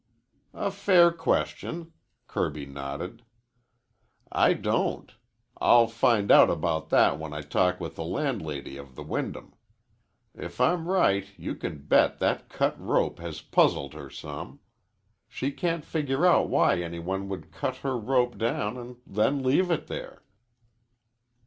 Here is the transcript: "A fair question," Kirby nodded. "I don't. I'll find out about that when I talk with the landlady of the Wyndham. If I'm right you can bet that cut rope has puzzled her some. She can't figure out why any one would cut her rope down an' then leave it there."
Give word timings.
"A 0.55 0.71
fair 0.71 1.11
question," 1.11 1.93
Kirby 2.25 2.65
nodded. 2.65 3.21
"I 4.31 4.53
don't. 4.55 5.13
I'll 5.59 5.85
find 5.85 6.31
out 6.31 6.49
about 6.49 6.89
that 6.89 7.19
when 7.19 7.33
I 7.33 7.41
talk 7.41 7.79
with 7.79 7.97
the 7.97 8.03
landlady 8.03 8.77
of 8.77 8.95
the 8.95 9.03
Wyndham. 9.03 9.53
If 10.33 10.59
I'm 10.59 10.87
right 10.87 11.27
you 11.37 11.53
can 11.53 11.83
bet 11.85 12.17
that 12.17 12.49
cut 12.49 12.81
rope 12.81 13.19
has 13.19 13.43
puzzled 13.43 13.93
her 13.93 14.09
some. 14.09 14.59
She 15.27 15.51
can't 15.51 15.85
figure 15.85 16.25
out 16.25 16.49
why 16.49 16.81
any 16.81 16.97
one 16.97 17.29
would 17.29 17.51
cut 17.51 17.75
her 17.85 17.95
rope 17.95 18.39
down 18.39 18.79
an' 18.79 18.97
then 19.05 19.43
leave 19.43 19.69
it 19.69 19.85
there." 19.85 20.23